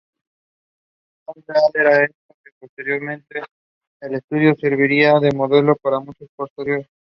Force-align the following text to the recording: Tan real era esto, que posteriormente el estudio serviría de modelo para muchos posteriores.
Tan 1.27 1.35
real 1.47 1.71
era 1.75 2.03
esto, 2.05 2.35
que 2.43 2.51
posteriormente 2.59 3.43
el 4.01 4.15
estudio 4.15 4.55
serviría 4.55 5.19
de 5.19 5.31
modelo 5.31 5.75
para 5.75 5.99
muchos 5.99 6.27
posteriores. 6.35 6.87